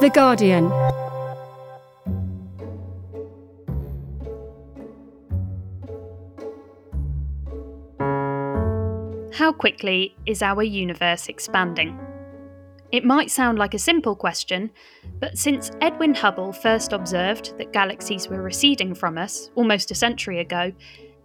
The 0.00 0.10
Guardian. 0.10 0.70
How 9.32 9.50
quickly 9.50 10.14
is 10.24 10.40
our 10.40 10.62
universe 10.62 11.28
expanding? 11.28 11.98
It 12.92 13.04
might 13.04 13.32
sound 13.32 13.58
like 13.58 13.74
a 13.74 13.78
simple 13.80 14.14
question, 14.14 14.70
but 15.18 15.36
since 15.36 15.72
Edwin 15.80 16.14
Hubble 16.14 16.52
first 16.52 16.92
observed 16.92 17.58
that 17.58 17.72
galaxies 17.72 18.28
were 18.28 18.40
receding 18.40 18.94
from 18.94 19.18
us 19.18 19.50
almost 19.56 19.90
a 19.90 19.96
century 19.96 20.38
ago, 20.38 20.70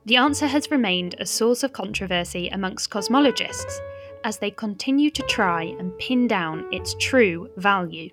the 0.06 0.16
answer 0.16 0.48
has 0.48 0.72
remained 0.72 1.14
a 1.20 1.28
source 1.28 1.62
of 1.62 1.74
controversy 1.74 2.48
amongst 2.48 2.90
cosmologists 2.90 3.82
as 4.24 4.40
they 4.40 4.50
continue 4.50 5.12
to 5.12 5.22
try 5.24 5.76
and 5.78 5.96
pin 6.00 6.28
down 6.28 6.66
its 6.72 6.96
true 7.00 7.52
value. 7.58 8.10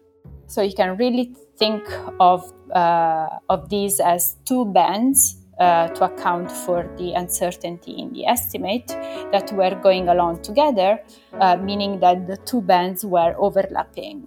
So 0.50 0.62
you 0.62 0.74
can 0.74 0.96
really 0.96 1.32
think 1.58 1.84
of, 2.18 2.52
uh, 2.74 3.28
of 3.48 3.68
these 3.68 4.00
as 4.00 4.36
two 4.44 4.64
bands 4.64 5.36
uh, 5.60 5.86
to 5.88 6.06
account 6.06 6.50
for 6.50 6.92
the 6.98 7.12
uncertainty 7.12 7.92
in 7.92 8.12
the 8.12 8.26
estimate 8.26 8.88
that 9.30 9.52
were 9.52 9.76
going 9.76 10.08
along 10.08 10.42
together, 10.42 10.98
uh, 11.34 11.56
meaning 11.56 12.00
that 12.00 12.26
the 12.26 12.36
two 12.38 12.60
bands 12.62 13.06
were 13.06 13.32
overlapping. 13.38 14.26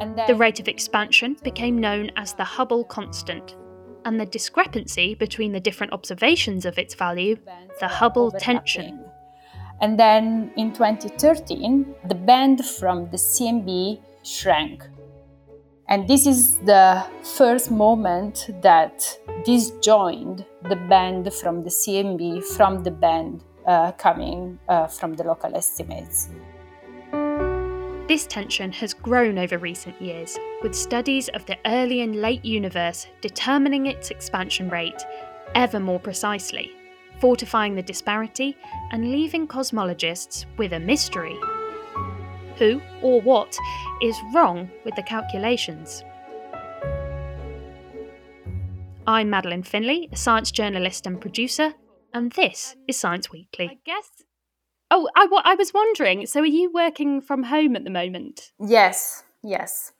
Then, 0.00 0.16
the 0.26 0.34
rate 0.34 0.58
of 0.58 0.66
expansion 0.66 1.36
became 1.44 1.78
known 1.78 2.10
as 2.16 2.32
the 2.32 2.44
Hubble 2.44 2.82
constant, 2.82 3.54
and 4.04 4.18
the 4.18 4.26
discrepancy 4.26 5.14
between 5.14 5.52
the 5.52 5.60
different 5.60 5.92
observations 5.92 6.64
of 6.66 6.76
its 6.76 6.96
value, 6.96 7.36
the 7.78 7.86
Hubble 7.86 8.32
tension. 8.32 9.04
And 9.80 9.96
then 9.96 10.50
in 10.56 10.72
2013, 10.72 11.94
the 12.08 12.14
band 12.16 12.64
from 12.64 13.10
the 13.10 13.16
CMB 13.18 14.00
shrank 14.24 14.82
and 15.88 16.08
this 16.08 16.26
is 16.26 16.58
the 16.58 17.04
first 17.22 17.70
moment 17.70 18.50
that 18.62 19.18
disjoined 19.44 20.44
the 20.68 20.76
band 20.76 21.32
from 21.32 21.62
the 21.62 21.70
CMB 21.70 22.44
from 22.56 22.82
the 22.82 22.90
band 22.90 23.44
uh, 23.66 23.92
coming 23.92 24.58
uh, 24.68 24.86
from 24.86 25.14
the 25.14 25.22
local 25.24 25.54
estimates. 25.54 26.28
This 28.08 28.26
tension 28.26 28.70
has 28.72 28.94
grown 28.94 29.38
over 29.38 29.58
recent 29.58 30.00
years, 30.00 30.38
with 30.62 30.74
studies 30.74 31.28
of 31.30 31.44
the 31.46 31.58
early 31.66 32.02
and 32.02 32.22
late 32.22 32.44
universe 32.44 33.08
determining 33.20 33.86
its 33.86 34.10
expansion 34.10 34.68
rate 34.68 35.04
ever 35.54 35.80
more 35.80 35.98
precisely, 35.98 36.70
fortifying 37.20 37.74
the 37.74 37.82
disparity 37.82 38.56
and 38.92 39.10
leaving 39.10 39.48
cosmologists 39.48 40.46
with 40.56 40.72
a 40.72 40.78
mystery 40.80 41.36
who 42.58 42.80
or 43.02 43.20
what 43.20 43.56
is 44.02 44.16
wrong 44.34 44.70
with 44.84 44.94
the 44.96 45.02
calculations. 45.02 46.04
I'm 49.06 49.30
Madeleine 49.30 49.62
Finlay, 49.62 50.08
a 50.10 50.16
science 50.16 50.50
journalist 50.50 51.06
and 51.06 51.20
producer, 51.20 51.74
and 52.12 52.32
this 52.32 52.74
is 52.88 52.98
Science 52.98 53.30
Weekly. 53.30 53.68
I 53.70 53.78
guess. 53.84 54.10
Oh, 54.90 55.08
I, 55.14 55.28
I 55.44 55.54
was 55.54 55.72
wondering. 55.72 56.26
So, 56.26 56.40
are 56.40 56.46
you 56.46 56.72
working 56.72 57.20
from 57.20 57.44
home 57.44 57.76
at 57.76 57.84
the 57.84 57.90
moment? 57.90 58.52
Yes, 58.60 59.22
yes. 59.42 59.92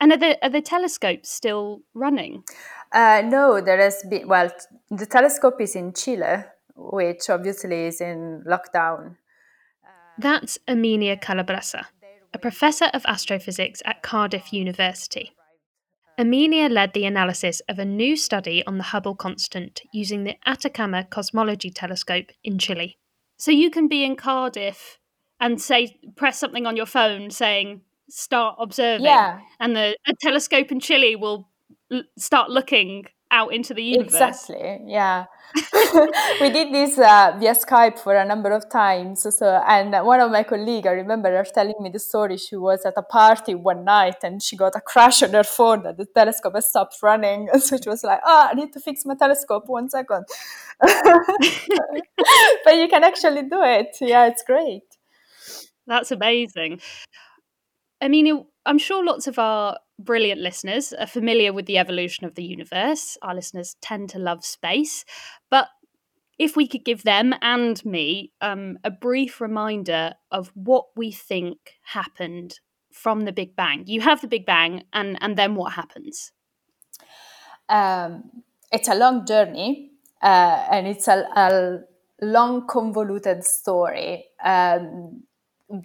And 0.00 0.12
are 0.12 0.18
the 0.18 0.38
are 0.44 0.50
the 0.50 0.60
telescopes 0.60 1.30
still 1.30 1.80
running? 1.94 2.44
Uh, 2.92 3.22
no, 3.24 3.60
there 3.60 3.78
has 3.78 4.04
been. 4.08 4.28
Well, 4.28 4.50
the 4.90 5.06
telescope 5.06 5.60
is 5.60 5.74
in 5.74 5.92
Chile, 5.92 6.44
which 6.76 7.28
obviously 7.30 7.86
is 7.86 8.00
in 8.00 8.44
lockdown. 8.46 9.16
That's 10.18 10.58
Erminia 10.66 11.20
Calabrese, 11.20 11.78
a 12.34 12.38
professor 12.38 12.86
of 12.86 13.06
astrophysics 13.06 13.82
at 13.84 14.02
Cardiff 14.02 14.52
University. 14.52 15.30
Erminia 16.18 16.68
led 16.68 16.92
the 16.92 17.04
analysis 17.04 17.62
of 17.68 17.78
a 17.78 17.84
new 17.84 18.16
study 18.16 18.66
on 18.66 18.78
the 18.78 18.84
Hubble 18.84 19.14
constant 19.14 19.80
using 19.92 20.24
the 20.24 20.34
Atacama 20.44 21.04
Cosmology 21.04 21.70
Telescope 21.70 22.32
in 22.42 22.58
Chile. 22.58 22.98
So 23.36 23.52
you 23.52 23.70
can 23.70 23.86
be 23.86 24.02
in 24.02 24.16
Cardiff 24.16 24.98
and 25.38 25.60
say 25.60 26.00
press 26.16 26.40
something 26.40 26.66
on 26.66 26.76
your 26.76 26.86
phone 26.86 27.30
saying 27.30 27.82
start 28.10 28.56
observing 28.58 29.04
yeah. 29.04 29.38
and 29.60 29.76
the 29.76 29.96
a 30.08 30.14
telescope 30.20 30.72
in 30.72 30.80
Chile 30.80 31.14
will 31.14 31.48
l- 31.92 32.02
start 32.16 32.50
looking 32.50 33.06
out 33.30 33.52
into 33.52 33.74
the 33.74 33.82
universe. 33.82 34.14
Exactly. 34.14 34.80
Yeah. 34.86 35.26
we 36.40 36.50
did 36.50 36.72
this 36.72 36.98
uh, 36.98 37.36
via 37.38 37.54
Skype 37.54 37.98
for 37.98 38.14
a 38.14 38.24
number 38.24 38.50
of 38.50 38.68
times. 38.70 39.26
So, 39.36 39.46
and 39.66 39.92
one 40.06 40.20
of 40.20 40.30
my 40.30 40.42
colleagues, 40.42 40.86
I 40.86 40.92
remember 40.92 41.30
her 41.30 41.44
telling 41.44 41.74
me 41.80 41.90
the 41.90 41.98
story. 41.98 42.36
She 42.36 42.56
was 42.56 42.84
at 42.84 42.94
a 42.96 43.02
party 43.02 43.54
one 43.54 43.84
night 43.84 44.16
and 44.22 44.42
she 44.42 44.56
got 44.56 44.76
a 44.76 44.80
crash 44.80 45.22
on 45.22 45.32
her 45.32 45.44
phone 45.44 45.82
that 45.84 45.96
the 45.96 46.06
telescope 46.06 46.54
had 46.54 46.64
stopped 46.64 46.96
running. 47.02 47.48
So 47.68 47.76
she 47.76 47.88
was 47.88 48.02
like, 48.04 48.20
"Oh, 48.24 48.48
I 48.50 48.54
need 48.54 48.72
to 48.72 48.80
fix 48.80 49.04
my 49.04 49.14
telescope. 49.14 49.64
One 49.66 49.90
second. 49.90 50.24
but 50.80 52.76
you 52.76 52.88
can 52.88 53.04
actually 53.04 53.42
do 53.42 53.62
it. 53.62 53.96
Yeah, 54.00 54.26
it's 54.26 54.42
great. 54.42 54.84
That's 55.86 56.10
amazing. 56.12 56.80
I 58.00 58.08
mean, 58.08 58.46
I'm 58.64 58.78
sure 58.78 59.04
lots 59.04 59.26
of 59.26 59.38
our 59.38 59.76
brilliant 59.98 60.40
listeners 60.40 60.92
are 60.92 61.06
familiar 61.06 61.52
with 61.52 61.66
the 61.66 61.78
evolution 61.78 62.24
of 62.24 62.34
the 62.34 62.44
universe. 62.44 63.18
Our 63.22 63.34
listeners 63.34 63.76
tend 63.80 64.10
to 64.10 64.18
love 64.18 64.44
space. 64.44 65.04
But 65.50 65.68
if 66.38 66.56
we 66.56 66.68
could 66.68 66.84
give 66.84 67.02
them 67.02 67.34
and 67.42 67.84
me 67.84 68.32
um, 68.40 68.78
a 68.84 68.90
brief 68.90 69.40
reminder 69.40 70.14
of 70.30 70.52
what 70.54 70.86
we 70.96 71.10
think 71.10 71.74
happened 71.82 72.60
from 72.92 73.24
the 73.24 73.32
Big 73.32 73.54
Bang. 73.54 73.84
You 73.86 74.00
have 74.00 74.20
the 74.20 74.28
Big 74.28 74.44
Bang, 74.44 74.82
and, 74.92 75.16
and 75.20 75.36
then 75.36 75.54
what 75.54 75.72
happens? 75.72 76.32
Um, 77.68 78.42
it's 78.72 78.88
a 78.88 78.94
long 78.94 79.26
journey, 79.26 79.92
uh, 80.22 80.66
and 80.70 80.86
it's 80.86 81.08
a, 81.08 81.26
a, 81.36 81.78
long, 82.20 82.66
convoluted 82.66 83.44
story. 83.44 84.24
Um, 84.42 85.22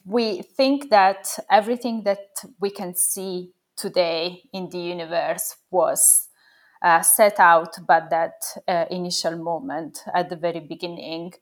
we 0.05 0.41
think 0.41 0.89
that 0.89 1.27
everything 1.51 2.03
that 2.05 2.25
we 2.59 2.71
can 2.71 2.95
see 2.95 3.51
today 3.75 4.43
in 4.53 4.69
the 4.69 4.79
universe 4.79 5.55
was 5.71 6.29
uh, 6.81 7.01
set 7.01 7.39
out 7.39 7.75
by 7.87 8.01
that 8.09 8.43
uh, 8.67 8.85
initial 8.91 9.37
moment 9.37 9.99
at 10.13 10.29
the 10.29 10.35
very 10.35 10.59
beginning. 10.59 11.33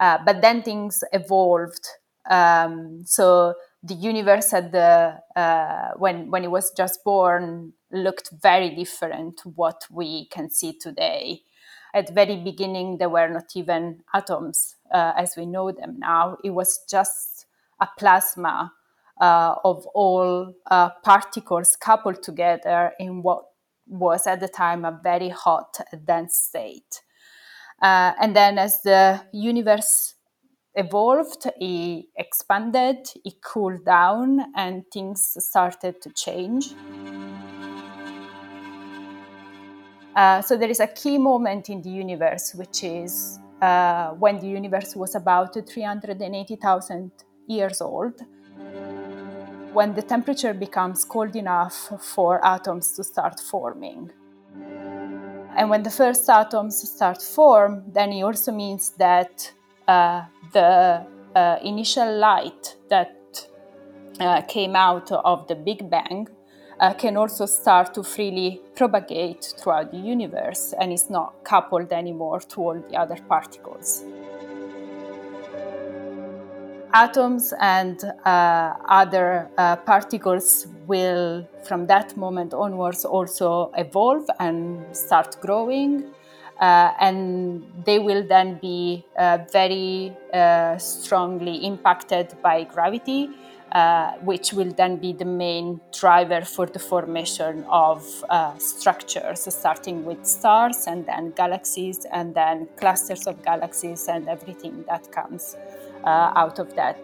Uh, 0.00 0.18
but 0.24 0.40
then 0.42 0.62
things 0.62 1.02
evolved. 1.12 1.86
Um, 2.30 3.02
so 3.04 3.54
the 3.82 3.94
universe 3.94 4.52
at 4.52 4.72
the 4.72 5.18
uh, 5.34 5.90
when 5.96 6.30
when 6.30 6.44
it 6.44 6.50
was 6.50 6.72
just 6.76 7.04
born 7.04 7.72
looked 7.92 8.30
very 8.42 8.74
different 8.74 9.38
to 9.38 9.48
what 9.50 9.86
we 9.90 10.26
can 10.26 10.50
see 10.50 10.72
today. 10.72 11.42
At 11.94 12.08
the 12.08 12.12
very 12.12 12.36
beginning, 12.36 12.98
there 12.98 13.08
were 13.08 13.28
not 13.28 13.54
even 13.54 14.00
atoms 14.12 14.76
uh, 14.92 15.12
as 15.16 15.34
we 15.36 15.46
know 15.46 15.72
them 15.72 15.98
now. 15.98 16.36
It 16.44 16.50
was 16.50 16.80
just 16.90 17.46
a 17.80 17.88
plasma 17.98 18.72
of 19.20 19.86
all 19.94 20.52
uh, 20.70 20.90
particles 21.02 21.76
coupled 21.76 22.22
together 22.22 22.92
in 22.98 23.22
what 23.22 23.44
was 23.86 24.26
at 24.26 24.40
the 24.40 24.48
time 24.48 24.84
a 24.84 24.98
very 25.02 25.28
hot, 25.28 25.78
dense 26.04 26.36
state. 26.36 27.02
Uh, 27.80 28.12
and 28.20 28.34
then 28.34 28.58
as 28.58 28.82
the 28.82 29.22
universe 29.32 30.14
evolved, 30.74 31.46
it 31.56 32.06
expanded, 32.16 33.08
it 33.24 33.42
cooled 33.42 33.84
down, 33.84 34.52
and 34.56 34.84
things 34.92 35.36
started 35.38 36.00
to 36.02 36.10
change. 36.10 36.74
Uh, 40.14 40.40
so 40.40 40.56
there 40.56 40.70
is 40.70 40.80
a 40.80 40.86
key 40.86 41.18
moment 41.18 41.68
in 41.68 41.82
the 41.82 41.90
universe, 41.90 42.54
which 42.54 42.82
is 42.82 43.38
uh, 43.60 44.08
when 44.12 44.38
the 44.40 44.48
universe 44.48 44.96
was 44.96 45.14
about 45.14 45.54
380,000 45.54 47.10
years 47.46 47.80
old 47.80 48.14
when 49.76 49.92
the 49.92 50.00
temperature 50.00 50.54
becomes 50.54 51.04
cold 51.04 51.36
enough 51.36 51.76
for 52.00 52.42
atoms 52.42 52.92
to 52.92 53.04
start 53.04 53.38
forming. 53.38 54.10
And 55.54 55.68
when 55.68 55.82
the 55.82 55.90
first 55.90 56.30
atoms 56.30 56.88
start 56.88 57.20
form, 57.20 57.82
then 57.92 58.10
it 58.10 58.22
also 58.22 58.52
means 58.52 58.92
that 58.96 59.52
uh, 59.86 60.22
the 60.54 61.06
uh, 61.34 61.58
initial 61.62 62.10
light 62.18 62.76
that 62.88 63.48
uh, 64.18 64.40
came 64.48 64.74
out 64.74 65.12
of 65.12 65.46
the 65.46 65.54
Big 65.54 65.90
Bang 65.90 66.26
uh, 66.80 66.94
can 66.94 67.18
also 67.18 67.44
start 67.44 67.92
to 67.92 68.02
freely 68.02 68.62
propagate 68.74 69.54
throughout 69.58 69.90
the 69.90 69.98
universe 69.98 70.72
and 70.80 70.90
is 70.90 71.10
not 71.10 71.44
coupled 71.44 71.92
anymore 71.92 72.40
to 72.40 72.62
all 72.62 72.82
the 72.88 72.96
other 72.96 73.18
particles 73.28 74.04
atoms 76.96 77.52
and 77.60 78.02
uh, 78.24 78.72
other 78.88 79.50
uh, 79.58 79.76
particles 79.76 80.66
will, 80.86 81.46
from 81.62 81.86
that 81.86 82.16
moment 82.16 82.54
onwards, 82.54 83.04
also 83.04 83.70
evolve 83.76 84.26
and 84.40 84.84
start 84.96 85.36
growing. 85.40 86.04
Uh, 86.60 86.92
and 87.00 87.62
they 87.84 87.98
will 87.98 88.26
then 88.26 88.58
be 88.62 89.04
uh, 89.18 89.38
very 89.52 90.16
uh, 90.32 90.78
strongly 90.78 91.56
impacted 91.66 92.34
by 92.42 92.64
gravity 92.64 93.28
uh, 93.72 94.12
which 94.22 94.54
will 94.54 94.72
then 94.72 94.96
be 94.96 95.12
the 95.12 95.24
main 95.24 95.78
driver 95.92 96.40
for 96.40 96.64
the 96.64 96.78
formation 96.78 97.62
of 97.68 98.02
structures, 98.58 99.40
starting 99.54 100.02
with 100.06 100.24
stars 100.24 100.86
and 100.86 101.04
then 101.04 101.30
galaxies 101.32 102.06
and 102.10 102.34
then 102.34 102.66
clusters 102.78 103.26
of 103.26 103.44
galaxies 103.44 104.08
and 104.08 104.26
everything 104.28 104.82
that 104.88 105.12
comes 105.12 105.56
uh, 106.06 106.32
out 106.34 106.58
of 106.58 106.74
that. 106.76 106.98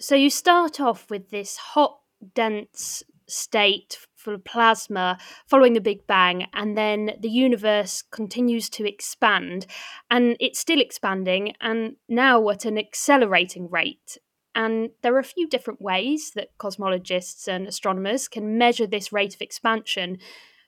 So 0.00 0.14
you 0.14 0.30
start 0.30 0.80
off 0.80 1.10
with 1.10 1.30
this 1.30 1.56
hot, 1.56 1.98
dense 2.34 3.02
state 3.26 3.98
full 4.14 4.34
of 4.34 4.44
plasma 4.44 5.18
following 5.46 5.74
the 5.74 5.80
Big 5.80 6.06
Bang, 6.06 6.46
and 6.54 6.78
then 6.78 7.12
the 7.20 7.28
universe 7.28 8.02
continues 8.02 8.68
to 8.70 8.88
expand, 8.88 9.66
and 10.10 10.36
it's 10.40 10.58
still 10.58 10.80
expanding, 10.80 11.54
and 11.60 11.96
now 12.08 12.48
at 12.48 12.64
an 12.64 12.78
accelerating 12.78 13.68
rate. 13.70 14.18
And 14.54 14.90
there 15.02 15.14
are 15.14 15.20
a 15.20 15.24
few 15.24 15.48
different 15.48 15.80
ways 15.80 16.32
that 16.34 16.56
cosmologists 16.58 17.46
and 17.46 17.66
astronomers 17.68 18.28
can 18.28 18.58
measure 18.58 18.86
this 18.86 19.12
rate 19.12 19.34
of 19.34 19.40
expansion. 19.40 20.18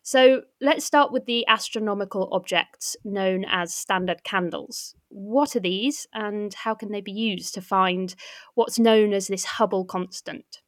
So 0.02 0.43
let's 0.61 0.85
start 0.85 1.12
with 1.12 1.26
the 1.26 1.47
astronomical 1.47 2.29
objects 2.32 2.97
known 3.05 3.44
as 3.49 3.75
standard 3.75 4.25
candles. 4.25 4.94
What 5.08 5.55
are 5.55 5.61
these, 5.61 6.06
and 6.12 6.55
how 6.55 6.75
can 6.75 6.91
they 6.91 7.00
be 7.00 7.12
used 7.12 7.55
to 7.55 7.61
find 7.61 8.14
what's 8.55 8.79
known 8.79 9.12
as 9.12 9.29
this 9.29 9.44
Hubble 9.44 9.85
constant? 9.85 10.62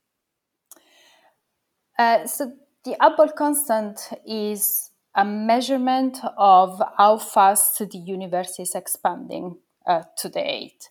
Uh, 1.99 2.27
so 2.27 2.53
the 2.85 2.97
Hubble 3.01 3.33
constant 3.33 4.11
is 4.27 4.91
a 5.15 5.25
measurement 5.25 6.19
of 6.37 6.83
how 6.97 7.19
fast 7.19 7.79
the 7.79 7.99
universe 7.99 8.59
is 8.59 8.75
expanding 8.75 9.59
uh, 9.87 10.03
to 10.19 10.29
date. 10.29 10.89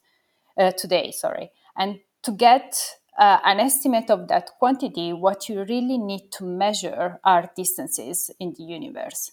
Uh, 0.57 0.71
today, 0.71 1.11
sorry, 1.11 1.49
and 1.77 1.99
to 2.23 2.31
get 2.31 2.97
uh, 3.17 3.39
an 3.43 3.59
estimate 3.59 4.09
of 4.09 4.27
that 4.29 4.49
quantity, 4.57 5.13
what 5.13 5.49
you 5.49 5.63
really 5.63 5.97
need 5.97 6.31
to 6.31 6.45
measure 6.45 7.19
are 7.23 7.51
distances 7.55 8.31
in 8.39 8.53
the 8.57 8.63
universe. 8.63 9.31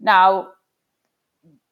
Now, 0.00 0.48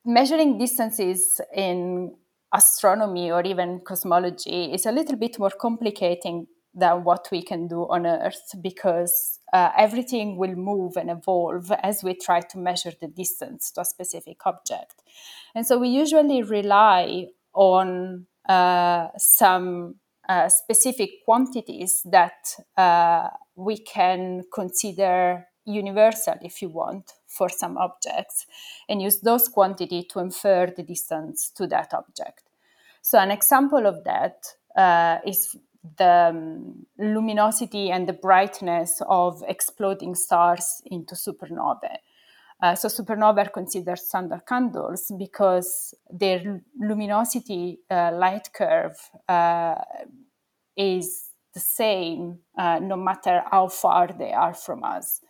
measuring 0.05 0.59
distances 0.59 1.41
in 1.55 2.15
astronomy 2.53 3.31
or 3.31 3.43
even 3.43 3.81
cosmology 3.81 4.73
is 4.73 4.87
a 4.87 4.93
little 4.93 5.17
bit 5.17 5.39
more 5.39 5.51
complicating 5.51 6.47
than 6.75 7.05
what 7.05 7.29
we 7.33 7.43
can 7.43 7.67
do 7.67 7.83
on 7.89 8.07
Earth 8.07 8.55
because 8.61 9.41
uh, 9.53 9.71
everything 9.77 10.37
will 10.37 10.55
move 10.55 10.97
and 10.97 11.11
evolve 11.11 11.73
as 11.83 12.03
we 12.05 12.15
try 12.15 12.41
to 12.41 12.59
measure 12.59 12.93
the 13.01 13.09
distance 13.09 13.71
to 13.73 13.81
a 13.81 13.85
specific 13.85 14.39
object. 14.47 15.03
And 15.55 15.67
so 15.67 15.79
we 15.79 15.89
usually 15.89 16.43
rely 16.43 17.27
on 17.55 18.27
uh, 18.49 19.09
some 19.17 19.97
uh, 20.31 20.49
specific 20.49 21.11
quantities 21.25 22.03
that 22.05 22.55
uh, 22.77 23.29
we 23.57 23.77
can 23.77 24.45
consider 24.55 25.45
universal, 25.65 26.37
if 26.41 26.63
you 26.63 26.69
want, 26.69 27.15
for 27.27 27.49
some 27.49 27.77
objects, 27.77 28.47
and 28.89 29.03
use 29.03 29.19
those 29.23 29.49
quantity 29.49 30.05
to 30.05 30.21
infer 30.21 30.73
the 30.77 30.85
distance 30.85 31.51
to 31.51 31.67
that 31.67 31.93
object. 31.93 32.45
So 33.03 33.19
an 33.19 33.33
example 33.33 33.87
of 33.87 34.05
that 34.05 34.37
uh, 34.77 35.19
is 35.27 35.57
the 35.99 36.29
um, 36.31 36.87
luminosity 36.97 37.91
and 37.91 38.09
the 38.09 38.13
brightness 38.13 39.03
of 39.09 39.43
exploding 39.49 40.15
stars 40.15 40.81
into 40.87 41.17
supernovae. 41.17 41.97
Uh, 42.63 42.75
so 42.75 42.89
supernovae 42.89 43.47
are 43.47 43.51
considered 43.51 43.99
standard 43.99 44.45
candles 44.47 45.11
because 45.19 45.95
their 46.11 46.63
luminosity 46.79 47.79
uh, 47.91 48.11
light 48.13 48.51
curve 48.53 48.97
uh, 49.29 49.77
is 50.77 51.31
the 51.55 51.61
same 51.61 52.39
uh, 52.59 52.79
no 52.79 52.97
matter 52.97 53.43
how 53.51 53.67
far 53.67 54.09
they 54.09 54.33
are 54.33 54.55
from 54.55 54.85
us. 54.85 55.21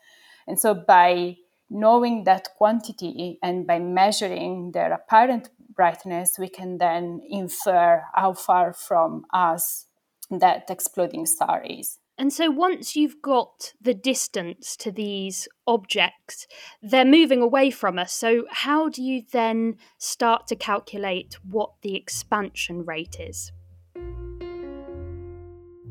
And 0.46 0.58
so 0.58 0.74
by 0.74 1.36
knowing 1.70 2.24
that 2.24 2.48
quantity 2.58 3.38
and 3.42 3.64
by 3.64 3.78
measuring 3.78 4.72
their 4.72 4.92
apparent 4.92 5.50
brightness, 5.72 6.36
we 6.36 6.48
can 6.48 6.78
then 6.78 7.20
infer 7.28 8.02
how 8.12 8.32
far 8.32 8.72
from 8.72 9.24
us 9.32 9.86
that 10.30 10.68
exploding 10.68 11.26
star 11.26 11.62
is. 11.64 11.99
And 12.20 12.30
so 12.34 12.50
once 12.50 12.96
you've 12.96 13.22
got 13.22 13.72
the 13.80 13.94
distance 13.94 14.76
to 14.76 14.92
these 14.92 15.48
objects, 15.66 16.46
they're 16.82 17.06
moving 17.06 17.40
away 17.40 17.70
from 17.70 17.98
us. 17.98 18.12
So 18.12 18.44
how 18.50 18.90
do 18.90 19.02
you 19.02 19.22
then 19.32 19.78
start 19.96 20.46
to 20.48 20.54
calculate 20.54 21.38
what 21.42 21.70
the 21.80 21.96
expansion 21.96 22.84
rate 22.84 23.16
is? 23.18 23.52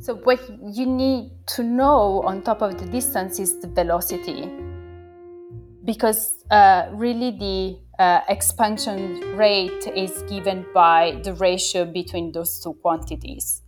So 0.02 0.18
what 0.24 0.40
you 0.72 0.86
need 0.86 1.32
to 1.56 1.64
know 1.64 2.22
on 2.24 2.44
top 2.44 2.62
of 2.62 2.78
the 2.78 2.86
distance 2.86 3.40
is 3.40 3.60
the 3.60 3.68
velocity. 3.68 4.52
Because 5.84 6.46
uh, 6.52 6.90
really 6.92 7.32
the 7.32 7.80
uh, 7.98 8.22
expansion 8.30 9.36
rate 9.36 9.88
is 9.96 10.22
given 10.30 10.64
by 10.76 11.20
the 11.24 11.34
ratio 11.34 11.86
between 11.86 12.34
those 12.34 12.62
two 12.62 12.76
quantities 12.84 13.64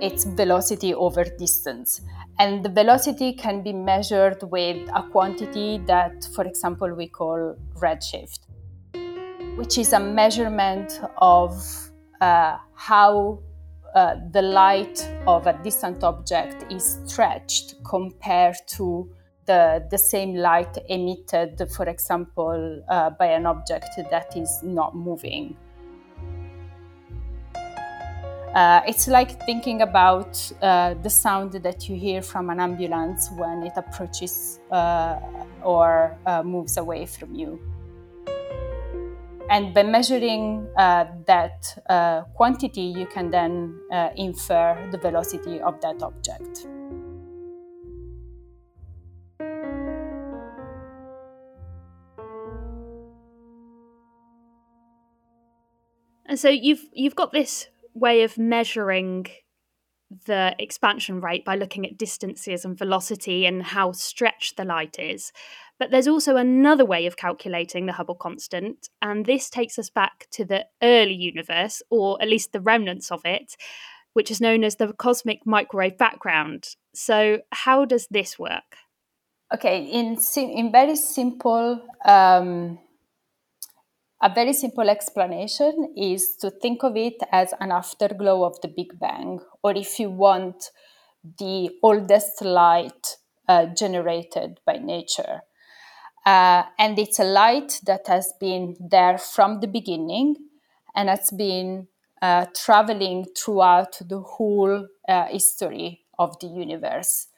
its 0.00 0.24
velocity 0.24 0.94
over 0.94 1.24
distance. 1.24 2.00
And 2.38 2.64
the 2.64 2.68
velocity 2.68 3.32
can 3.32 3.62
be 3.62 3.72
measured 3.72 4.42
with 4.42 4.88
a 4.94 5.02
quantity 5.02 5.78
that, 5.86 6.28
for 6.34 6.44
example, 6.44 6.94
we 6.94 7.08
call 7.08 7.56
redshift, 7.74 8.40
which 9.56 9.78
is 9.78 9.92
a 9.92 10.00
measurement 10.00 11.00
of 11.18 11.52
uh, 12.20 12.58
how 12.74 13.40
uh, 13.94 14.16
the 14.32 14.42
light 14.42 15.08
of 15.26 15.46
a 15.46 15.58
distant 15.62 16.04
object 16.04 16.70
is 16.70 17.00
stretched 17.06 17.76
compared 17.84 18.56
to 18.66 19.10
the, 19.46 19.86
the 19.90 19.96
same 19.96 20.34
light 20.34 20.76
emitted, 20.88 21.62
for 21.74 21.86
example, 21.86 22.82
uh, 22.88 23.10
by 23.10 23.26
an 23.26 23.46
object 23.46 23.88
that 24.10 24.36
is 24.36 24.60
not 24.62 24.94
moving. 24.94 25.56
Uh, 28.56 28.80
it's 28.86 29.06
like 29.06 29.44
thinking 29.44 29.82
about 29.82 30.50
uh, 30.62 30.94
the 31.02 31.10
sound 31.10 31.52
that 31.52 31.90
you 31.90 31.94
hear 31.94 32.22
from 32.22 32.48
an 32.48 32.58
ambulance 32.58 33.28
when 33.36 33.62
it 33.62 33.74
approaches 33.76 34.60
uh, 34.70 35.18
or 35.62 36.16
uh, 36.24 36.42
moves 36.42 36.78
away 36.78 37.04
from 37.04 37.34
you. 37.34 37.60
And 39.50 39.74
by 39.74 39.82
measuring 39.82 40.66
uh, 40.78 41.04
that 41.26 41.84
uh, 41.90 42.22
quantity, 42.34 42.80
you 42.80 43.04
can 43.04 43.30
then 43.30 43.78
infer 44.16 44.88
the 44.90 44.96
velocity 44.96 45.60
of 45.60 45.78
that 45.82 46.02
object. 46.02 46.66
And 56.24 56.40
so 56.40 56.48
you've 56.48 56.84
you've 56.92 57.14
got 57.14 57.32
this 57.32 57.68
way 57.98 58.22
of 58.22 58.38
measuring 58.38 59.26
the 60.26 60.54
expansion 60.58 61.20
rate 61.20 61.44
by 61.44 61.56
looking 61.56 61.84
at 61.84 61.98
distances 61.98 62.64
and 62.64 62.78
velocity 62.78 63.44
and 63.44 63.62
how 63.62 63.92
stretched 63.92 64.56
the 64.56 64.64
light 64.64 64.98
is. 64.98 65.32
But 65.78 65.90
there's 65.90 66.08
also 66.08 66.36
another 66.36 66.84
way 66.84 67.06
of 67.06 67.16
calculating 67.16 67.86
the 67.86 67.92
Hubble 67.92 68.14
constant, 68.14 68.88
and 69.02 69.26
this 69.26 69.50
takes 69.50 69.78
us 69.78 69.90
back 69.90 70.26
to 70.32 70.44
the 70.44 70.66
early 70.82 71.14
universe, 71.14 71.82
or 71.90 72.20
at 72.22 72.28
least 72.28 72.52
the 72.52 72.60
remnants 72.60 73.10
of 73.10 73.20
it, 73.24 73.56
which 74.14 74.30
is 74.30 74.40
known 74.40 74.64
as 74.64 74.76
the 74.76 74.92
cosmic 74.94 75.44
microwave 75.44 75.98
background. 75.98 76.68
So, 76.94 77.40
how 77.52 77.84
does 77.84 78.06
this 78.10 78.38
work? 78.38 78.76
Okay, 79.52 79.84
in 79.84 80.18
in 80.36 80.72
very 80.72 80.96
simple 80.96 81.80
um, 82.04 82.78
a 84.22 84.32
very 84.34 84.52
simple 84.52 84.88
explanation 84.88 85.92
is 85.96 86.36
to 86.36 86.50
think 86.50 86.82
of 86.82 86.96
it 86.96 87.16
as 87.32 87.52
an 87.60 87.70
afterglow 87.70 88.44
of 88.44 88.60
the 88.62 88.68
Big 88.68 88.98
Bang, 88.98 89.40
or 89.62 89.72
if 89.76 89.98
you 89.98 90.10
want, 90.10 90.70
the 91.38 91.70
oldest 91.82 92.42
light 92.42 93.16
uh, 93.48 93.66
generated 93.66 94.60
by 94.64 94.78
nature. 94.78 95.42
Uh, 96.24 96.64
and 96.78 96.98
it's 96.98 97.18
a 97.18 97.24
light 97.24 97.80
that 97.84 98.06
has 98.06 98.32
been 98.40 98.76
there 98.80 99.18
from 99.18 99.60
the 99.60 99.68
beginning 99.68 100.34
and 100.94 101.08
has 101.08 101.30
been 101.30 101.86
uh, 102.22 102.46
traveling 102.54 103.26
throughout 103.36 103.98
the 104.08 104.20
whole 104.20 104.88
uh, 105.08 105.26
history 105.26 106.00
of 106.18 106.38
the 106.40 106.46
universe. 106.46 107.28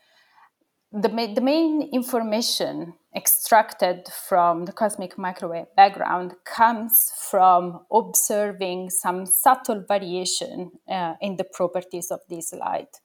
The, 0.93 1.09
ma- 1.09 1.35
the 1.35 1.41
main 1.41 1.91
information 1.93 2.95
extracted 3.17 4.09
from 4.29 4.65
the 4.67 4.73
cosmic 4.73 5.17
microwave 5.17 5.67
background 5.77 6.35
comes 6.45 7.13
from 7.31 7.81
observing 7.93 8.91
some 8.91 9.25
subtle 9.25 9.85
variation 9.87 10.71
uh, 10.89 11.15
in 11.21 11.37
the 11.37 11.45
properties 11.45 12.11
of 12.11 12.21
this 12.29 12.53
light. 12.53 13.01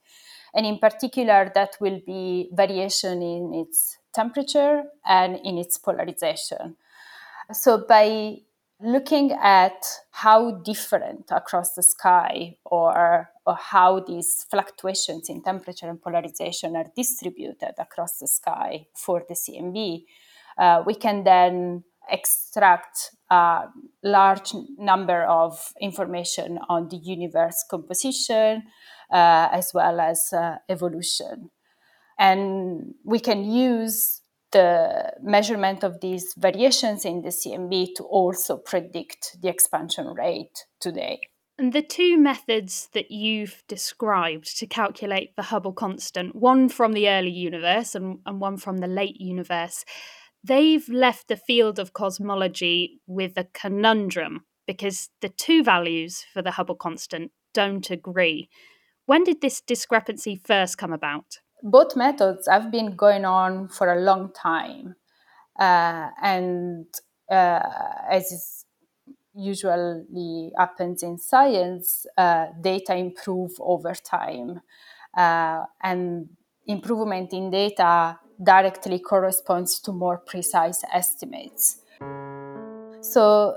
And 0.54 0.66
in 0.66 0.78
particular, 0.78 1.50
that 1.54 1.76
will 1.80 2.00
be 2.06 2.50
variation 2.52 3.22
in 3.22 3.54
its 3.54 3.98
temperature 4.14 4.84
and 5.04 5.36
in 5.42 5.58
its 5.58 5.78
polarization. 5.78 6.76
So, 7.52 7.84
by 7.88 8.36
looking 8.84 9.32
at 9.32 9.84
how 10.10 10.52
different 10.62 11.26
across 11.30 11.74
the 11.74 11.82
sky 11.82 12.56
or, 12.64 13.30
or 13.46 13.54
how 13.54 14.00
these 14.00 14.46
fluctuations 14.50 15.28
in 15.28 15.42
temperature 15.42 15.88
and 15.88 16.00
polarization 16.02 16.76
are 16.76 16.86
distributed 16.94 17.72
across 17.78 18.18
the 18.18 18.26
sky 18.26 18.86
for 18.94 19.24
the 19.28 19.34
CMB, 19.34 20.04
uh, 20.58 20.82
we 20.86 20.94
can 20.94 21.24
then 21.24 21.84
extract 22.10 23.10
a 23.30 23.62
large 24.02 24.52
number 24.78 25.24
of 25.24 25.72
information 25.80 26.58
on 26.68 26.88
the 26.88 26.96
universe 26.96 27.64
composition 27.70 28.62
uh, 29.10 29.48
as 29.52 29.72
well 29.72 30.00
as 30.00 30.32
uh, 30.32 30.56
evolution. 30.68 31.50
And 32.18 32.94
we 33.04 33.18
can 33.18 33.44
use 33.44 34.20
the 34.54 35.12
measurement 35.20 35.82
of 35.84 36.00
these 36.00 36.32
variations 36.38 37.04
in 37.04 37.20
the 37.20 37.28
CMB 37.28 37.94
to 37.96 38.04
also 38.04 38.56
predict 38.56 39.36
the 39.42 39.48
expansion 39.48 40.06
rate 40.06 40.64
today. 40.80 41.20
And 41.58 41.72
the 41.72 41.82
two 41.82 42.16
methods 42.16 42.88
that 42.94 43.10
you've 43.10 43.62
described 43.68 44.56
to 44.58 44.66
calculate 44.66 45.36
the 45.36 45.42
Hubble 45.42 45.72
constant, 45.72 46.34
one 46.34 46.68
from 46.68 46.92
the 46.92 47.08
early 47.08 47.30
universe 47.30 47.94
and, 47.94 48.18
and 48.26 48.40
one 48.40 48.56
from 48.56 48.78
the 48.78 48.86
late 48.86 49.20
universe, 49.20 49.84
they've 50.42 50.88
left 50.88 51.28
the 51.28 51.36
field 51.36 51.78
of 51.78 51.92
cosmology 51.92 53.00
with 53.06 53.36
a 53.36 53.48
conundrum 53.54 54.44
because 54.66 55.10
the 55.20 55.28
two 55.28 55.62
values 55.62 56.24
for 56.32 56.42
the 56.42 56.52
Hubble 56.52 56.76
constant 56.76 57.32
don't 57.52 57.90
agree. 57.90 58.48
When 59.06 59.24
did 59.24 59.40
this 59.40 59.60
discrepancy 59.60 60.40
first 60.44 60.78
come 60.78 60.92
about? 60.92 61.38
Both 61.64 61.96
methods 61.96 62.46
have 62.46 62.70
been 62.70 62.94
going 62.94 63.24
on 63.24 63.68
for 63.68 63.90
a 63.90 63.98
long 63.98 64.32
time. 64.32 64.96
Uh, 65.58 66.10
and 66.22 66.86
uh, 67.30 67.60
as 68.10 68.66
usually 69.34 70.52
happens 70.58 71.02
in 71.02 71.16
science, 71.16 72.04
uh, 72.18 72.48
data 72.60 72.94
improve 72.94 73.52
over 73.60 73.94
time. 73.94 74.60
Uh, 75.16 75.64
and 75.82 76.28
improvement 76.66 77.32
in 77.32 77.50
data 77.50 78.18
directly 78.42 78.98
corresponds 78.98 79.80
to 79.80 79.92
more 79.92 80.18
precise 80.18 80.84
estimates. 80.92 81.80
So 83.00 83.56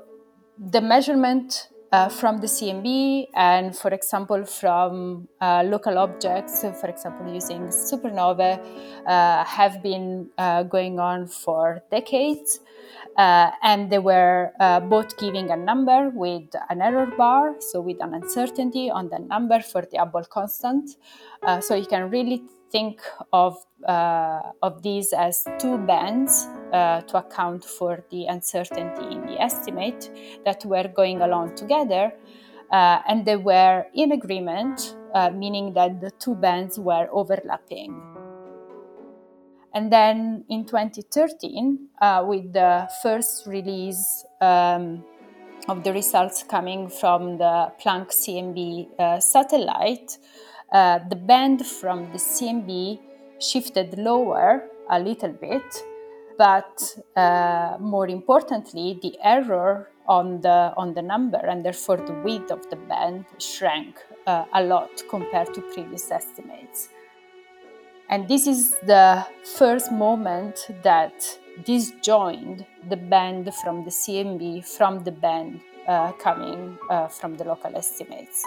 the 0.58 0.80
measurement 0.80 1.70
uh, 1.92 2.10
from 2.10 2.40
the 2.40 2.48
CMB 2.48 3.28
and, 3.34 3.76
for 3.76 3.90
example, 3.90 4.46
from 4.46 5.28
uh, 5.40 5.64
local 5.64 5.98
objects, 5.98 6.62
for 6.62 6.88
example, 6.88 7.34
using 7.34 7.68
supernovae, 7.68 8.60
uh, 9.06 9.44
have 9.46 9.82
been 9.82 10.30
uh, 10.38 10.64
going 10.64 11.00
on 11.00 11.28
for 11.28 11.82
decades. 11.90 12.60
Uh, 13.18 13.50
and 13.64 13.92
they 13.92 13.98
were 13.98 14.52
both 14.90 15.18
giving 15.18 15.50
a 15.50 15.58
number 15.58 16.10
with 16.14 16.50
an 16.70 16.82
error 16.82 17.08
bar, 17.18 17.56
so 17.60 17.82
with 17.82 17.98
an 18.00 18.14
uncertainty 18.14 18.92
on 18.92 19.10
the 19.10 19.18
number 19.18 19.60
for 19.60 19.82
the 19.90 19.98
Hubble 19.98 20.26
constant. 20.26 20.92
so 21.62 21.74
you 21.74 21.88
can 21.88 22.12
really 22.12 22.44
think 22.72 23.02
of, 23.34 23.58
of 23.88 24.84
these 24.84 25.14
as 25.14 25.44
two 25.58 25.80
bands 25.80 26.48
uh, 26.74 27.02
to 27.02 27.18
account 27.18 27.64
for 27.64 28.04
the 28.12 28.26
uncertainty 28.26 29.16
in 29.16 29.26
the 29.26 29.42
estimate 29.42 30.12
that 30.46 30.66
were 30.66 30.88
going 30.88 31.22
along 31.22 31.56
together. 31.56 32.12
Uh, 32.72 33.00
and 33.08 33.26
they 33.26 33.38
were 33.38 33.86
in 33.94 34.12
agreement, 34.12 34.96
uh, 35.14 35.30
meaning 35.30 35.74
that 35.74 36.02
the 36.02 36.12
two 36.12 36.36
bands 36.36 36.78
were 36.78 37.08
overlapping. 37.12 37.96
And 39.74 39.92
then 39.92 40.44
in 40.50 40.66
2013, 40.66 41.88
uh, 42.02 42.26
with 42.28 42.52
the 42.52 42.90
first 43.02 43.48
release 43.48 44.26
um, 44.42 45.04
of 45.70 45.84
the 45.84 45.94
results 45.94 46.44
coming 46.44 46.90
from 46.90 47.38
the 47.38 47.72
Planck 47.82 48.10
CMB 48.12 49.00
uh, 49.00 49.20
satellite, 49.20 50.18
the 50.72 51.16
band 51.16 51.66
from 51.66 52.12
the 52.12 52.18
CMB 52.18 53.00
shifted 53.40 53.98
lower 53.98 54.68
a 54.90 55.00
little 55.00 55.32
bit, 55.32 55.84
but 56.38 56.98
uh, 57.16 57.78
more 57.80 58.08
importantly, 58.08 59.00
the 59.02 59.18
error 59.24 59.90
on 60.08 60.42
the 60.42 60.74
on 60.78 60.94
the 60.94 61.02
number 61.02 61.38
and 61.38 61.66
therefore 61.66 61.98
the 61.98 62.14
width 62.24 62.50
of 62.52 62.70
the 62.70 62.76
band 62.76 63.26
shrank 63.40 63.98
uh, 64.26 64.46
a 64.54 64.64
lot 64.64 64.90
compared 65.10 65.54
to 65.54 65.62
previous 65.74 66.10
estimates. 66.12 66.90
And 68.10 68.28
this 68.28 68.48
is 68.48 68.72
the 68.86 69.26
first 69.58 69.92
moment 69.92 70.70
that 70.84 71.38
disjoined 71.66 72.66
the 72.90 72.96
band 72.96 73.54
from 73.56 73.84
the 73.84 73.92
CMB 73.92 74.66
from 74.66 75.04
the 75.04 75.12
band 75.12 75.60
uh, 75.88 76.12
coming 76.14 76.78
uh, 76.90 77.08
from 77.08 77.36
the 77.36 77.44
local 77.44 77.76
estimates 77.76 78.44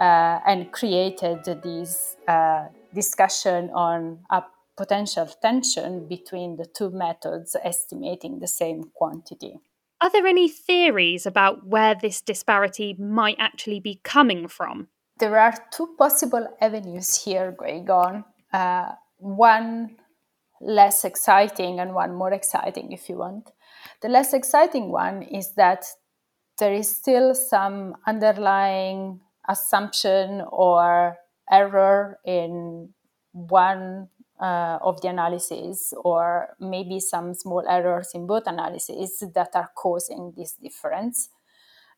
uh, 0.00 0.40
and 0.46 0.72
created 0.72 1.44
this 1.44 2.16
uh, 2.26 2.66
discussion 2.94 3.70
on 3.70 4.18
potential 4.82 5.26
tension 5.40 6.08
between 6.08 6.56
the 6.56 6.66
two 6.78 6.90
methods 6.90 7.54
estimating 7.72 8.40
the 8.40 8.48
same 8.48 8.80
quantity. 8.98 9.54
Are 10.00 10.10
there 10.10 10.26
any 10.26 10.48
theories 10.48 11.24
about 11.26 11.64
where 11.64 11.94
this 11.94 12.20
disparity 12.20 12.96
might 12.98 13.36
actually 13.38 13.78
be 13.78 14.00
coming 14.02 14.48
from? 14.48 14.88
There 15.20 15.38
are 15.38 15.54
two 15.70 15.88
possible 15.96 16.44
avenues 16.60 17.22
here 17.24 17.52
going 17.52 17.88
on. 17.88 18.24
Uh, 18.52 18.88
one 19.18 19.96
less 20.60 21.04
exciting 21.04 21.78
and 21.78 21.94
one 21.94 22.12
more 22.14 22.32
exciting, 22.32 22.90
if 22.90 23.08
you 23.08 23.16
want. 23.18 23.50
The 24.00 24.08
less 24.08 24.32
exciting 24.34 24.90
one 24.90 25.22
is 25.22 25.54
that 25.54 25.84
there 26.58 26.72
is 26.72 26.88
still 27.00 27.36
some 27.36 27.94
underlying 28.04 29.20
assumption 29.48 30.42
or 30.50 31.18
error 31.48 32.18
in 32.24 32.94
one 33.32 34.08
uh, 34.42 34.78
of 34.82 35.00
the 35.00 35.08
analyses, 35.08 35.94
or 36.04 36.48
maybe 36.58 36.98
some 36.98 37.32
small 37.32 37.64
errors 37.68 38.10
in 38.12 38.26
both 38.26 38.42
analyses 38.46 39.22
that 39.34 39.50
are 39.54 39.70
causing 39.76 40.32
this 40.36 40.54
difference. 40.54 41.28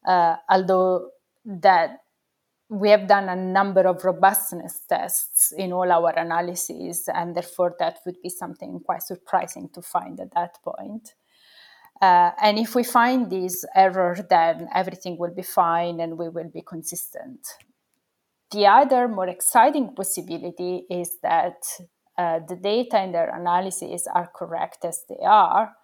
Uh, 0.06 0.36
although 0.50 1.08
that 1.46 2.00
we 2.68 2.90
have 2.90 3.06
done 3.06 3.28
a 3.28 3.36
number 3.36 3.86
of 3.86 4.04
robustness 4.04 4.80
tests 4.88 5.52
in 5.56 5.72
all 5.72 5.90
our 5.90 6.10
analyses, 6.18 7.08
and 7.08 7.34
therefore 7.34 7.74
that 7.78 8.00
would 8.04 8.20
be 8.22 8.28
something 8.28 8.80
quite 8.84 9.02
surprising 9.02 9.70
to 9.72 9.80
find 9.80 10.20
at 10.20 10.34
that 10.34 10.58
point. 10.62 11.14
Uh, 12.02 12.32
and 12.42 12.58
if 12.58 12.74
we 12.74 12.82
find 12.82 13.30
this 13.30 13.64
error, 13.74 14.16
then 14.28 14.68
everything 14.74 15.16
will 15.16 15.34
be 15.34 15.42
fine 15.42 16.00
and 16.00 16.18
we 16.18 16.28
will 16.28 16.50
be 16.52 16.60
consistent. 16.60 17.40
The 18.50 18.66
other 18.66 19.08
more 19.08 19.28
exciting 19.28 19.94
possibility 19.94 20.84
is 20.90 21.18
that 21.22 21.62
uh, 22.16 22.40
the 22.49 22.56
data 22.56 23.02
in 23.02 23.12
their 23.12 23.30
analysis 23.35 24.06
are 24.12 24.30
correct 24.35 24.85
as 24.85 25.04
they 25.09 25.25
are. 25.25 25.75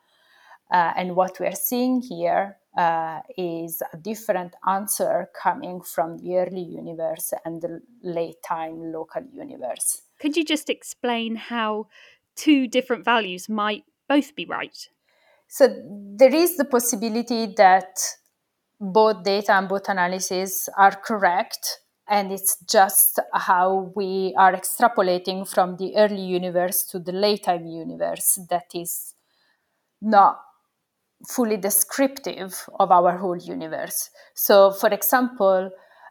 Uh, 0.73 0.93
and 0.97 1.17
what 1.17 1.41
we 1.41 1.47
are 1.47 1.55
seeing 1.55 2.01
here 2.01 2.57
uh, 2.79 3.21
is 3.37 3.83
a 3.93 3.97
different 3.97 4.55
answer 4.69 5.29
coming 5.41 5.81
from 5.81 6.19
the 6.19 6.37
early 6.37 6.63
universe 6.63 7.33
and 7.45 7.61
the 7.61 7.81
late 8.03 8.41
time 8.47 8.93
local 8.93 9.23
universe. 9.33 10.03
Could 10.21 10.37
you 10.37 10.45
just 10.45 10.71
explain 10.71 11.35
how 11.35 11.89
two 12.37 12.69
different 12.69 13.05
values 13.05 13.49
might 13.49 13.85
both 14.09 14.37
be 14.37 14.45
right? 14.45 14.89
So 15.49 15.67
there 16.17 16.33
is 16.33 16.57
the 16.57 16.65
possibility 16.65 17.47
that 17.57 17.99
both 18.81 19.25
data 19.25 19.53
and 19.53 19.69
both 19.69 19.89
analyses 19.89 20.69
are 20.77 20.93
correct, 20.93 21.81
and 22.11 22.33
it's 22.33 22.59
just 22.69 23.21
how 23.33 23.93
we 23.95 24.35
are 24.37 24.52
extrapolating 24.52 25.49
from 25.49 25.76
the 25.76 25.97
early 25.97 26.21
universe 26.21 26.85
to 26.85 26.99
the 26.99 27.12
late 27.12 27.45
time 27.45 27.64
universe 27.64 28.38
that 28.50 28.67
is 28.75 29.14
not 30.02 30.40
fully 31.29 31.57
descriptive 31.57 32.67
of 32.81 32.90
our 32.90 33.17
whole 33.17 33.37
universe. 33.37 34.11
So, 34.35 34.73
for 34.73 34.88
example, 34.88 35.71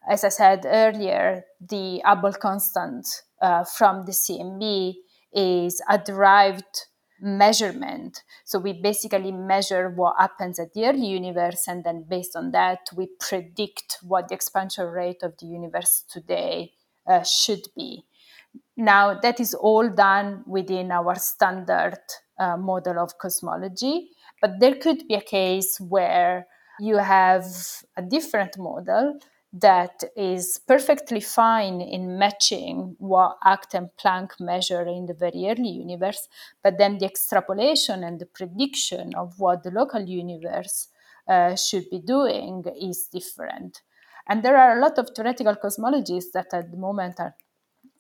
as 0.10 0.24
I 0.24 0.30
said 0.30 0.66
earlier, 0.66 1.44
the 1.60 2.02
Hubble 2.06 2.34
constant 2.34 3.06
uh, 3.42 3.66
from 3.66 4.06
the 4.06 4.14
CMB 4.14 4.94
is 5.34 5.82
a 5.90 5.98
derived 5.98 6.88
measurement. 7.22 8.24
So 8.46 8.60
we 8.60 8.74
basically 8.74 9.32
measure 9.32 9.90
what 9.90 10.16
happens 10.20 10.60
at 10.60 10.74
the 10.74 10.86
early 10.86 11.08
universe, 11.08 11.68
and 11.68 11.84
then 11.84 12.06
based 12.10 12.36
on 12.36 12.52
that, 12.52 12.80
we 12.96 13.10
predict 13.20 13.98
what 14.02 14.28
the 14.28 14.36
expansion 14.36 14.86
rate 14.88 15.24
of 15.24 15.38
the 15.40 15.46
universe 15.46 16.04
today 16.10 16.74
uh, 17.08 17.24
should 17.24 17.68
be. 17.76 18.04
Now, 18.78 19.20
that 19.20 19.40
is 19.40 19.54
all 19.54 19.90
done 19.90 20.44
within 20.48 20.92
our 20.92 21.16
standard 21.16 22.00
uh, 22.40 22.58
model 22.58 23.00
of 23.00 23.18
cosmology, 23.18 24.10
but 24.42 24.60
there 24.60 24.76
could 24.76 25.08
be 25.08 25.16
a 25.16 25.22
case 25.22 25.80
where 25.80 26.48
you 26.80 26.98
have 26.98 27.46
a 27.98 28.02
different 28.02 28.58
model 28.58 29.20
that 29.52 30.04
is 30.16 30.60
perfectly 30.68 31.20
fine 31.20 31.82
in 31.82 32.20
matching 32.20 32.96
what 33.00 33.38
ACT 33.44 33.74
and 33.74 33.90
Planck 33.98 34.40
measure 34.40 34.86
in 34.86 35.08
the 35.08 35.14
very 35.14 35.48
early 35.48 35.70
universe, 35.70 36.28
but 36.64 36.78
then 36.78 37.00
the 37.00 37.06
extrapolation 37.06 38.04
and 38.04 38.20
the 38.20 38.28
prediction 38.28 39.16
of 39.16 39.40
what 39.40 39.64
the 39.64 39.72
local 39.72 40.02
universe 40.02 40.90
uh, 41.28 41.56
should 41.56 41.90
be 41.90 42.00
doing 42.00 42.64
is 42.80 43.08
different. 43.12 43.82
And 44.28 44.44
there 44.44 44.58
are 44.58 44.78
a 44.78 44.82
lot 44.82 45.00
of 45.00 45.10
theoretical 45.16 45.56
cosmologists 45.56 46.32
that 46.34 46.54
at 46.54 46.70
the 46.70 46.78
moment 46.78 47.16
are 47.20 47.36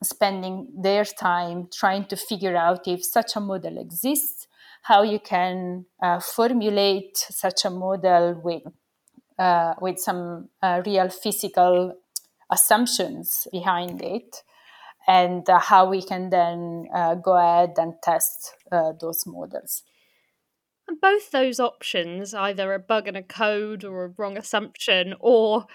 spending 0.03 0.67
their 0.81 1.03
time 1.03 1.67
trying 1.73 2.05
to 2.05 2.15
figure 2.15 2.55
out 2.55 2.87
if 2.87 3.03
such 3.03 3.35
a 3.35 3.39
model 3.39 3.77
exists, 3.77 4.47
how 4.83 5.01
you 5.01 5.19
can 5.19 5.85
uh, 6.01 6.19
formulate 6.19 7.17
such 7.17 7.65
a 7.65 7.69
model 7.69 8.39
with, 8.43 8.63
uh, 9.39 9.73
with 9.81 9.97
some 9.97 10.49
uh, 10.61 10.81
real 10.85 11.09
physical 11.09 11.95
assumptions 12.51 13.47
behind 13.51 14.01
it, 14.01 14.43
and 15.07 15.49
uh, 15.49 15.59
how 15.59 15.89
we 15.89 16.01
can 16.01 16.29
then 16.29 16.87
uh, 16.93 17.15
go 17.15 17.37
ahead 17.37 17.73
and 17.77 17.93
test 18.03 18.53
uh, 18.71 18.91
those 18.99 19.25
models. 19.25 19.83
And 20.87 20.99
both 20.99 21.31
those 21.31 21.59
options, 21.59 22.33
either 22.33 22.73
a 22.73 22.79
bug 22.79 23.07
in 23.07 23.15
a 23.15 23.23
code 23.23 23.85
or 23.85 24.05
a 24.05 24.13
wrong 24.17 24.37
assumption, 24.37 25.13
or 25.19 25.65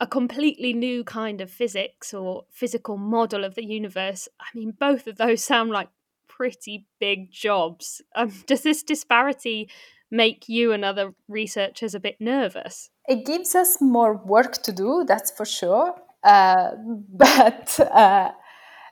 a 0.00 0.06
completely 0.06 0.72
new 0.72 1.02
kind 1.02 1.40
of 1.40 1.50
physics 1.50 2.14
or 2.14 2.44
physical 2.52 2.96
model 2.96 3.44
of 3.44 3.56
the 3.56 3.64
universe. 3.64 4.28
I 4.40 4.46
mean, 4.54 4.74
both 4.78 5.06
of 5.06 5.16
those 5.16 5.42
sound 5.42 5.70
like 5.70 5.88
pretty 6.28 6.86
big 7.00 7.32
jobs. 7.32 8.00
Um, 8.14 8.32
does 8.46 8.62
this 8.62 8.82
disparity 8.82 9.68
make 10.10 10.48
you 10.48 10.72
and 10.72 10.84
other 10.84 11.14
researchers 11.26 11.94
a 11.94 12.00
bit 12.00 12.20
nervous? 12.20 12.90
It 13.08 13.24
gives 13.24 13.54
us 13.54 13.80
more 13.80 14.14
work 14.14 14.62
to 14.64 14.72
do, 14.72 15.04
that's 15.08 15.30
for 15.30 15.46
sure. 15.46 15.94
Uh, 16.22 16.70
but 17.08 17.80
uh, 17.80 18.32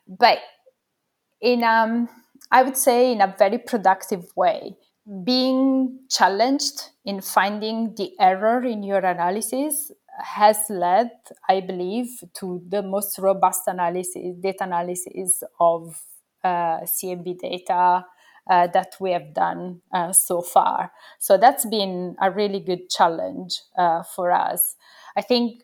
but 0.09 0.39
in 1.41 1.63
um, 1.63 2.09
I 2.51 2.63
would 2.63 2.77
say 2.77 3.13
in 3.13 3.21
a 3.21 3.35
very 3.39 3.59
productive 3.59 4.25
way. 4.37 4.77
Being 5.25 6.01
challenged 6.11 6.91
in 7.05 7.21
finding 7.21 7.95
the 7.95 8.11
error 8.19 8.65
in 8.65 8.83
your 8.83 8.99
analysis 8.99 9.93
has 10.19 10.59
led, 10.69 11.11
I 11.49 11.61
believe, 11.61 12.09
to 12.39 12.61
the 12.69 12.83
most 12.83 13.17
robust 13.19 13.61
analysis, 13.69 14.35
data 14.41 14.65
analysis 14.65 15.45
of 15.61 15.97
uh, 16.43 16.81
CMB 16.81 17.39
data 17.39 18.05
uh, 18.49 18.67
that 18.69 18.95
we 19.01 19.13
have 19.13 19.35
done 19.35 19.81
uh, 19.93 20.13
so 20.13 20.41
far. 20.41 20.93
So 21.19 21.37
that's 21.37 21.67
been 21.67 22.17
a 22.21 22.31
really 22.31 22.61
good 22.61 22.89
challenge 22.91 23.61
uh, 23.77 24.03
for 24.03 24.31
us. 24.33 24.77
I 25.17 25.23
think 25.23 25.63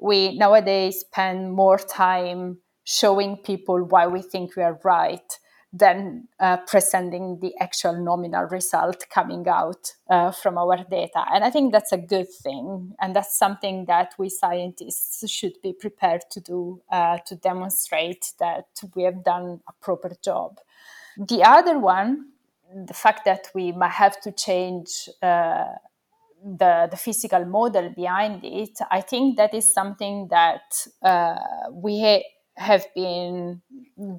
we 0.00 0.36
nowadays 0.36 1.00
spend 1.00 1.52
more 1.52 1.78
time 1.78 2.58
showing 2.84 3.36
people 3.36 3.84
why 3.84 4.06
we 4.06 4.22
think 4.22 4.56
we 4.56 4.62
are 4.62 4.78
right 4.84 5.38
than 5.72 6.26
uh, 6.40 6.56
presenting 6.66 7.38
the 7.40 7.52
actual 7.60 8.02
nominal 8.02 8.44
result 8.44 9.04
coming 9.10 9.46
out 9.46 9.92
uh, 10.08 10.30
from 10.30 10.56
our 10.56 10.78
data. 10.90 11.24
And 11.30 11.44
I 11.44 11.50
think 11.50 11.72
that's 11.72 11.92
a 11.92 11.98
good 11.98 12.28
thing. 12.42 12.94
And 13.00 13.14
that's 13.14 13.38
something 13.38 13.84
that 13.84 14.14
we 14.18 14.30
scientists 14.30 15.28
should 15.30 15.60
be 15.62 15.74
prepared 15.74 16.22
to 16.30 16.40
do 16.40 16.80
uh, 16.90 17.18
to 17.26 17.36
demonstrate 17.36 18.32
that 18.40 18.66
we 18.94 19.02
have 19.02 19.22
done 19.22 19.60
a 19.68 19.72
proper 19.84 20.12
job. 20.24 20.58
The 21.18 21.42
other 21.42 21.78
one, 21.80 22.28
the 22.86 22.94
fact 22.94 23.24
that 23.24 23.48
we 23.52 23.72
might 23.72 23.90
have 23.90 24.20
to 24.20 24.30
change 24.30 25.08
uh, 25.20 25.64
the, 26.44 26.86
the 26.90 26.96
physical 26.96 27.44
model 27.44 27.90
behind 27.90 28.44
it, 28.44 28.78
I 28.90 29.00
think 29.00 29.36
that 29.36 29.52
is 29.52 29.72
something 29.72 30.28
that 30.30 30.86
uh, 31.02 31.36
we 31.72 32.00
ha- 32.00 32.24
have 32.56 32.86
been 32.94 33.62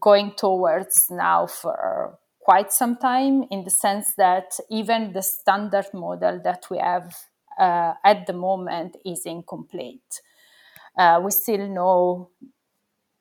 going 0.02 0.34
towards 0.36 1.10
now 1.10 1.48
for 1.48 2.20
quite 2.42 2.74
some 2.74 2.98
time 2.98 3.46
in 3.50 3.64
the 3.64 3.70
sense 3.70 4.16
that 4.18 4.52
even 4.70 5.14
the 5.14 5.22
standard 5.22 5.88
model 5.94 6.42
that 6.44 6.66
we 6.70 6.80
have 6.80 7.16
uh, 7.58 7.94
at 8.04 8.28
the 8.28 8.34
moment 8.34 8.98
is 9.06 9.26
incomplete. 9.26 10.22
Uh, 10.98 11.22
we 11.24 11.32
still 11.32 11.68
know 11.70 12.30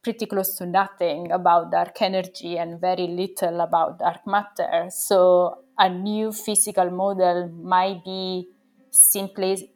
pretty 0.02 0.26
close 0.26 0.54
to 0.56 0.66
nothing 0.66 1.32
about 1.32 1.70
dark 1.70 2.00
energy 2.00 2.56
and 2.56 2.80
very 2.80 3.06
little 3.06 3.60
about 3.60 3.98
dark 3.98 4.26
matter. 4.26 4.86
So, 4.90 5.64
a 5.78 5.88
new 5.88 6.32
physical 6.32 6.90
model 6.90 7.48
might 7.48 8.04
be 8.04 8.48
simply 8.90 9.70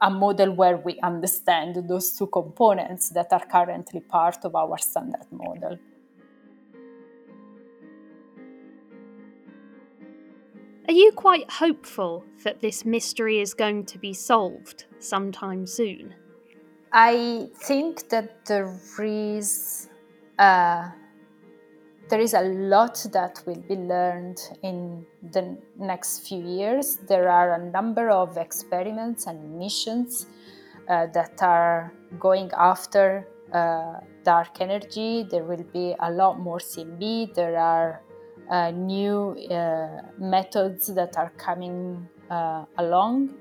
a 0.00 0.10
model 0.10 0.52
where 0.54 0.76
we 0.76 0.98
understand 1.02 1.88
those 1.88 2.12
two 2.12 2.26
components 2.26 3.10
that 3.10 3.32
are 3.32 3.44
currently 3.46 4.00
part 4.00 4.44
of 4.44 4.54
our 4.54 4.76
standard 4.78 5.26
model. 5.30 5.78
Are 10.88 10.92
you 10.92 11.10
quite 11.12 11.50
hopeful 11.50 12.24
that 12.44 12.60
this 12.60 12.84
mystery 12.84 13.40
is 13.40 13.54
going 13.54 13.86
to 13.86 13.98
be 13.98 14.12
solved 14.12 14.84
sometime 15.00 15.66
soon? 15.66 16.14
I 16.92 17.48
think 17.54 18.08
that 18.10 18.46
there 18.46 18.78
is 18.98 19.88
uh, 20.38 20.90
there 22.08 22.20
is 22.20 22.34
a 22.34 22.42
lot 22.42 23.04
that 23.12 23.42
will 23.46 23.62
be 23.68 23.74
learned 23.74 24.40
in 24.62 25.04
the 25.32 25.58
next 25.76 26.20
few 26.28 26.40
years. 26.40 26.98
There 27.08 27.28
are 27.28 27.54
a 27.54 27.70
number 27.70 28.10
of 28.10 28.36
experiments 28.36 29.26
and 29.26 29.58
missions 29.58 30.26
uh, 30.88 31.06
that 31.06 31.42
are 31.42 31.92
going 32.20 32.50
after 32.56 33.26
uh, 33.52 33.94
dark 34.22 34.60
energy. 34.60 35.26
There 35.28 35.42
will 35.42 35.64
be 35.72 35.96
a 35.98 36.10
lot 36.12 36.38
more 36.38 36.58
CMB. 36.58 37.34
There 37.34 37.58
are 37.58 38.02
uh, 38.48 38.70
new 38.70 39.36
uh, 39.50 40.02
methods 40.18 40.86
that 40.94 41.16
are 41.16 41.32
coming 41.38 42.08
along, 42.78 43.32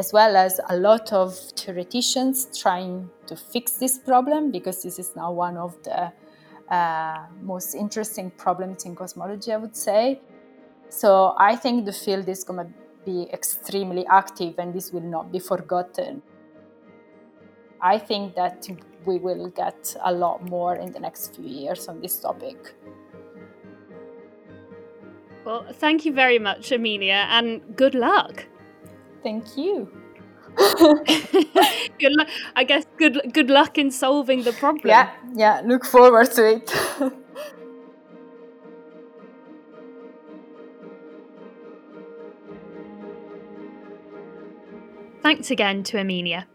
as 0.00 0.14
well 0.14 0.34
as 0.34 0.58
a 0.70 0.76
lot 0.78 1.12
of 1.12 1.28
theoreticians 1.60 2.58
trying 2.58 3.10
to 3.26 3.36
fix 3.36 3.72
this 3.72 3.98
problem 3.98 4.50
because 4.50 4.82
this 4.82 4.98
is 4.98 5.14
now 5.14 5.30
one 5.30 5.58
of 5.58 5.72
the 5.82 6.10
uh, 6.74 7.18
most 7.42 7.74
interesting 7.74 8.30
problems 8.44 8.86
in 8.86 8.96
cosmology, 8.96 9.52
I 9.52 9.58
would 9.58 9.76
say. 9.76 10.22
So 10.88 11.34
I 11.36 11.54
think 11.54 11.84
the 11.84 11.92
field 11.92 12.26
is 12.30 12.44
going 12.44 12.60
to 12.66 12.72
be 13.04 13.28
extremely 13.30 14.06
active 14.06 14.54
and 14.58 14.72
this 14.72 14.90
will 14.90 15.08
not 15.16 15.30
be 15.30 15.38
forgotten. 15.38 16.22
I 17.82 17.98
think 17.98 18.34
that 18.36 18.66
we 19.04 19.18
will 19.18 19.48
get 19.50 19.96
a 20.02 20.12
lot 20.12 20.48
more 20.48 20.76
in 20.76 20.92
the 20.92 21.00
next 21.00 21.36
few 21.36 21.44
years 21.44 21.88
on 21.88 22.00
this 22.00 22.20
topic. 22.20 22.56
Well, 25.44 25.66
thank 25.74 26.06
you 26.06 26.12
very 26.14 26.38
much, 26.38 26.70
Erminia, 26.70 27.26
and 27.36 27.76
good 27.76 27.94
luck. 27.94 28.46
Thank 29.22 29.56
you. 29.56 29.90
good 30.56 32.12
luck. 32.12 32.28
I 32.56 32.64
guess 32.64 32.84
good 32.98 33.32
good 33.32 33.50
luck 33.50 33.78
in 33.78 33.90
solving 33.90 34.42
the 34.42 34.52
problem. 34.52 34.88
Yeah, 34.88 35.10
yeah. 35.34 35.62
Look 35.64 35.84
forward 35.84 36.30
to 36.32 36.56
it. 36.56 36.70
Thanks 45.22 45.50
again 45.50 45.82
to 45.84 45.98
Erminia. 45.98 46.46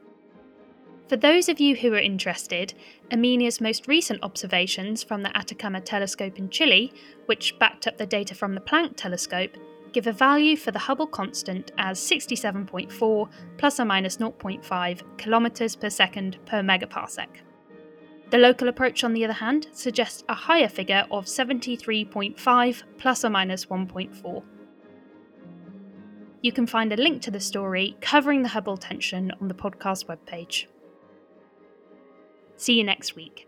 For 1.07 1.15
those 1.15 1.47
of 1.49 1.59
you 1.59 1.75
who 1.75 1.93
are 1.93 1.99
interested, 1.99 2.73
Erminia's 3.11 3.61
most 3.61 3.87
recent 3.87 4.23
observations 4.23 5.03
from 5.03 5.21
the 5.21 5.37
Atacama 5.37 5.79
telescope 5.79 6.39
in 6.39 6.49
Chile, 6.49 6.91
which 7.27 7.57
backed 7.59 7.85
up 7.85 7.97
the 7.97 8.07
data 8.07 8.33
from 8.33 8.55
the 8.55 8.61
Planck 8.61 8.95
telescope, 8.95 9.51
give 9.95 10.07
a 10.07 10.11
value 10.11 10.57
for 10.57 10.71
the 10.71 10.79
Hubble 10.79 11.07
constant 11.07 11.71
as 11.77 11.97
67.4 12.01 13.29
plus 13.57 13.79
or 13.79 13.85
minus 13.85 14.17
0.5 14.17 15.17
kilometers 15.17 15.77
per 15.77 15.89
second 15.89 16.37
per 16.45 16.61
megaparsec. 16.61 17.29
The 18.29 18.37
local 18.37 18.67
approach, 18.67 19.05
on 19.05 19.13
the 19.13 19.23
other 19.23 19.39
hand, 19.45 19.67
suggests 19.71 20.25
a 20.27 20.33
higher 20.33 20.67
figure 20.67 21.05
of 21.11 21.27
73.5 21.27 22.83
plus 22.97 23.23
or 23.23 23.29
minus 23.29 23.67
1.4. 23.67 24.43
You 26.41 26.51
can 26.51 26.67
find 26.67 26.91
a 26.91 26.97
link 26.97 27.21
to 27.21 27.31
the 27.31 27.39
story 27.39 27.95
covering 28.01 28.43
the 28.43 28.49
Hubble 28.49 28.75
tension 28.75 29.31
on 29.39 29.47
the 29.47 29.53
podcast 29.53 30.07
webpage. 30.07 30.65
See 32.57 32.73
you 32.73 32.83
next 32.83 33.15
week. 33.15 33.47